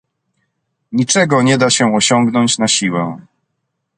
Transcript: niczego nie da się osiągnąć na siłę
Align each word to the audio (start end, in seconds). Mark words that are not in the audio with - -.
niczego 0.91 1.41
nie 1.41 1.57
da 1.57 1.69
się 1.69 1.95
osiągnąć 1.95 2.57
na 2.57 2.67
siłę 2.67 3.17